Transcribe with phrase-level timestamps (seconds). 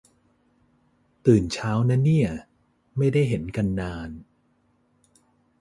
[1.25, 2.29] ตื่นเช้านะเนี่ย
[2.97, 4.09] ไม่ได้เห็นกันนาน